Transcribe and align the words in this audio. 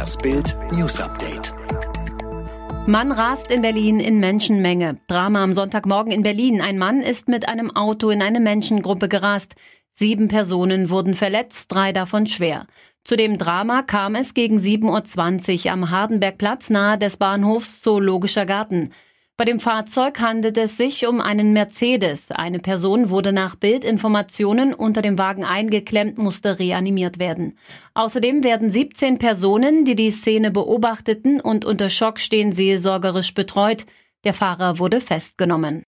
Das 0.00 0.16
Bild 0.16 0.56
News 0.72 0.98
Update. 0.98 1.52
Mann 2.86 3.12
rast 3.12 3.50
in 3.50 3.60
Berlin 3.60 4.00
in 4.00 4.18
Menschenmenge. 4.18 4.98
Drama 5.08 5.44
am 5.44 5.52
Sonntagmorgen 5.52 6.10
in 6.10 6.22
Berlin. 6.22 6.62
Ein 6.62 6.78
Mann 6.78 7.02
ist 7.02 7.28
mit 7.28 7.46
einem 7.46 7.70
Auto 7.76 8.08
in 8.08 8.22
eine 8.22 8.40
Menschengruppe 8.40 9.10
gerast. 9.10 9.56
Sieben 9.92 10.28
Personen 10.28 10.88
wurden 10.88 11.14
verletzt, 11.14 11.70
drei 11.70 11.92
davon 11.92 12.26
schwer. 12.26 12.66
Zu 13.04 13.14
dem 13.14 13.36
Drama 13.36 13.82
kam 13.82 14.14
es 14.14 14.32
gegen 14.32 14.56
7.20 14.56 15.66
Uhr 15.66 15.72
am 15.72 15.90
Hardenbergplatz 15.90 16.70
nahe 16.70 16.96
des 16.96 17.18
Bahnhofs 17.18 17.82
Zoologischer 17.82 18.46
Garten. 18.46 18.92
Bei 19.40 19.46
dem 19.46 19.58
Fahrzeug 19.58 20.20
handelt 20.20 20.58
es 20.58 20.76
sich 20.76 21.06
um 21.06 21.22
einen 21.22 21.54
Mercedes. 21.54 22.30
Eine 22.30 22.58
Person 22.58 23.08
wurde 23.08 23.32
nach 23.32 23.56
Bildinformationen 23.56 24.74
unter 24.74 25.00
dem 25.00 25.16
Wagen 25.16 25.46
eingeklemmt, 25.46 26.18
musste 26.18 26.58
reanimiert 26.58 27.18
werden. 27.18 27.56
Außerdem 27.94 28.44
werden 28.44 28.70
17 28.70 29.16
Personen, 29.16 29.86
die 29.86 29.94
die 29.94 30.10
Szene 30.10 30.50
beobachteten 30.50 31.40
und 31.40 31.64
unter 31.64 31.88
Schock 31.88 32.20
stehen, 32.20 32.52
seelsorgerisch 32.52 33.32
betreut. 33.32 33.86
Der 34.24 34.34
Fahrer 34.34 34.78
wurde 34.78 35.00
festgenommen. 35.00 35.84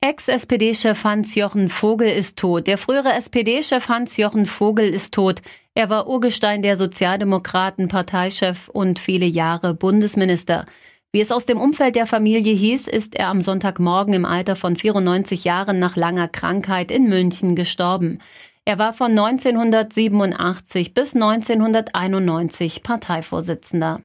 Ex-SPD-Chef 0.00 1.02
Hans-Jochen 1.02 1.68
Vogel 1.68 2.10
ist 2.10 2.38
tot. 2.38 2.68
Der 2.68 2.78
frühere 2.78 3.12
SPD-Chef 3.14 3.88
Hans-Jochen 3.88 4.46
Vogel 4.46 4.88
ist 4.88 5.12
tot. 5.12 5.42
Er 5.74 5.90
war 5.90 6.06
Urgestein 6.06 6.62
der 6.62 6.76
Sozialdemokraten, 6.76 7.88
Parteichef 7.88 8.68
und 8.68 9.00
viele 9.00 9.26
Jahre 9.26 9.74
Bundesminister. 9.74 10.64
Wie 11.12 11.20
es 11.20 11.32
aus 11.32 11.44
dem 11.44 11.58
Umfeld 11.60 11.96
der 11.96 12.06
Familie 12.06 12.54
hieß, 12.54 12.86
ist 12.86 13.16
er 13.16 13.28
am 13.28 13.42
Sonntagmorgen 13.42 14.14
im 14.14 14.24
Alter 14.24 14.54
von 14.54 14.76
94 14.76 15.42
Jahren 15.42 15.80
nach 15.80 15.96
langer 15.96 16.28
Krankheit 16.28 16.92
in 16.92 17.08
München 17.08 17.56
gestorben. 17.56 18.20
Er 18.64 18.78
war 18.78 18.92
von 18.92 19.10
1987 19.10 20.94
bis 20.94 21.14
1991 21.16 22.84
Parteivorsitzender. 22.84 24.02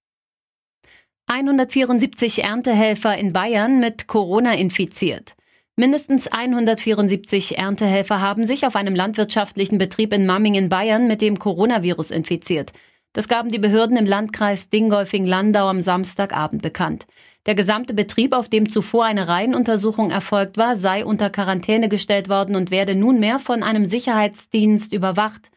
174 1.27 2.43
Erntehelfer 2.43 3.15
in 3.15 3.33
Bayern 3.33 3.79
mit 3.79 4.07
Corona 4.07 4.55
infiziert. 4.55 5.35
Mindestens 5.75 6.27
174 6.27 7.59
Erntehelfer 7.59 8.19
haben 8.19 8.47
sich 8.47 8.65
auf 8.65 8.75
einem 8.75 8.95
landwirtschaftlichen 8.95 9.77
Betrieb 9.77 10.11
in 10.11 10.25
Mamming 10.25 10.55
in 10.55 10.69
Bayern 10.69 11.07
mit 11.07 11.21
dem 11.21 11.37
Coronavirus 11.37 12.09
infiziert. 12.09 12.71
Das 13.15 13.29
gaben 13.29 13.49
die 13.49 13.59
Behörden 13.59 13.95
im 13.95 14.05
Landkreis 14.05 14.69
Dingolfing-Landau 14.69 15.69
am 15.69 15.79
Samstagabend 15.79 16.61
bekannt. 16.61 17.07
Der 17.45 17.55
gesamte 17.55 17.93
Betrieb, 17.93 18.33
auf 18.33 18.49
dem 18.49 18.69
zuvor 18.69 19.05
eine 19.05 19.29
Reihenuntersuchung 19.29 20.11
erfolgt 20.11 20.57
war, 20.57 20.75
sei 20.75 21.05
unter 21.05 21.29
Quarantäne 21.29 21.87
gestellt 21.87 22.27
worden 22.27 22.57
und 22.57 22.71
werde 22.71 22.93
nunmehr 22.93 23.39
von 23.39 23.63
einem 23.63 23.87
Sicherheitsdienst 23.87 24.91
überwacht. 24.91 25.49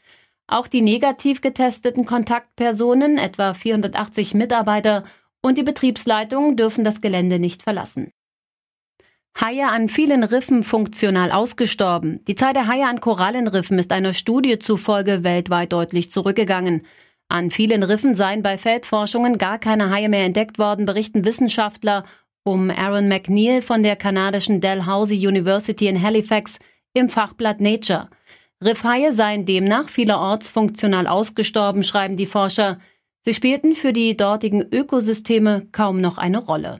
Auch 0.46 0.68
die 0.68 0.82
negativ 0.82 1.40
getesteten 1.40 2.06
Kontaktpersonen, 2.06 3.18
etwa 3.18 3.54
480 3.54 4.34
Mitarbeiter 4.34 5.02
und 5.42 5.58
die 5.58 5.64
Betriebsleitung 5.64 6.56
dürfen 6.56 6.84
das 6.84 7.00
Gelände 7.00 7.40
nicht 7.40 7.64
verlassen. 7.64 8.12
Haie 9.40 9.66
an 9.66 9.88
vielen 9.88 10.22
Riffen 10.22 10.62
funktional 10.62 11.32
ausgestorben. 11.32 12.24
Die 12.28 12.36
Zahl 12.36 12.52
der 12.52 12.68
Haie 12.68 12.86
an 12.86 13.00
Korallenriffen 13.00 13.80
ist 13.80 13.90
einer 13.90 14.12
Studie 14.12 14.60
zufolge 14.60 15.24
weltweit 15.24 15.72
deutlich 15.72 16.12
zurückgegangen. 16.12 16.86
An 17.30 17.50
vielen 17.50 17.82
Riffen 17.82 18.14
seien 18.14 18.42
bei 18.42 18.56
Feldforschungen 18.56 19.36
gar 19.36 19.58
keine 19.58 19.90
Haie 19.90 20.08
mehr 20.08 20.24
entdeckt 20.24 20.58
worden, 20.58 20.86
berichten 20.86 21.26
Wissenschaftler 21.26 22.04
um 22.42 22.70
Aaron 22.70 23.08
McNeil 23.08 23.60
von 23.60 23.82
der 23.82 23.96
kanadischen 23.96 24.62
Dalhousie 24.62 25.26
University 25.26 25.88
in 25.88 26.00
Halifax 26.00 26.58
im 26.94 27.10
Fachblatt 27.10 27.60
Nature. 27.60 28.08
Riffhaie 28.64 29.12
seien 29.12 29.44
demnach 29.44 29.90
vielerorts 29.90 30.50
funktional 30.50 31.06
ausgestorben, 31.06 31.84
schreiben 31.84 32.16
die 32.16 32.26
Forscher. 32.26 32.80
Sie 33.24 33.34
spielten 33.34 33.74
für 33.74 33.92
die 33.92 34.16
dortigen 34.16 34.66
Ökosysteme 34.72 35.68
kaum 35.70 36.00
noch 36.00 36.16
eine 36.16 36.38
Rolle. 36.38 36.78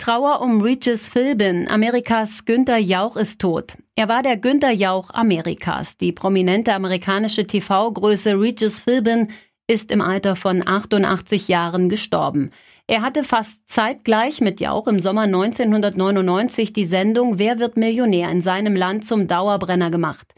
Trauer 0.00 0.40
um 0.40 0.62
Regis 0.62 1.10
Philbin. 1.10 1.68
Amerikas 1.68 2.46
Günther 2.46 2.78
Jauch 2.78 3.16
ist 3.16 3.38
tot. 3.38 3.74
Er 3.96 4.08
war 4.08 4.22
der 4.22 4.38
Günther 4.38 4.70
Jauch 4.70 5.10
Amerikas. 5.10 5.98
Die 5.98 6.10
prominente 6.10 6.72
amerikanische 6.72 7.46
TV-Größe 7.46 8.40
Regis 8.40 8.80
Philbin 8.80 9.28
ist 9.66 9.90
im 9.90 10.00
Alter 10.00 10.36
von 10.36 10.66
88 10.66 11.48
Jahren 11.48 11.90
gestorben. 11.90 12.50
Er 12.86 13.02
hatte 13.02 13.24
fast 13.24 13.60
zeitgleich 13.66 14.40
mit 14.40 14.58
Jauch 14.58 14.86
im 14.86 15.00
Sommer 15.00 15.24
1999 15.24 16.72
die 16.72 16.86
Sendung 16.86 17.38
Wer 17.38 17.58
wird 17.58 17.76
Millionär 17.76 18.30
in 18.30 18.40
seinem 18.40 18.74
Land 18.74 19.04
zum 19.04 19.28
Dauerbrenner 19.28 19.90
gemacht. 19.90 20.32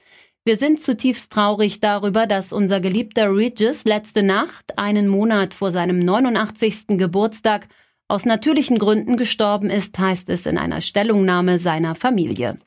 Wir 0.45 0.57
sind 0.57 0.81
zutiefst 0.81 1.31
traurig 1.31 1.79
darüber, 1.79 2.27
dass 2.27 2.53
unser 2.53 2.81
geliebter 2.81 3.33
Regis 3.33 3.85
letzte 3.85 4.25
Nacht, 4.25 4.77
einen 4.77 5.07
Monat 5.07 5.55
vor 5.55 5.71
seinem 5.71 6.01
89. 6.01 6.99
Geburtstag, 6.99 7.69
aus 8.13 8.27
natürlichen 8.27 8.79
Gründen 8.79 9.17
gestorben 9.17 9.71
ist, 9.71 9.99
heißt 9.99 10.29
es 10.29 10.45
in 10.45 10.59
einer 10.59 10.83
Stellungnahme 10.83 11.59
seiner 11.59 11.95
Familie. 11.95 12.59